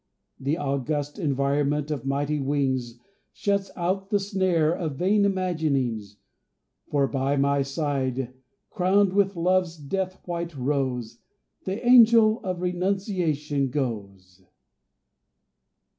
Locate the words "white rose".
10.27-11.19